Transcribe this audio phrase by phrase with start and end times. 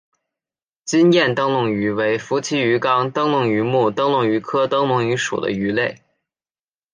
[0.83, 6.01] 金焰灯笼鱼为辐鳍鱼纲灯笼鱼目灯笼鱼科灯笼鱼属的鱼类。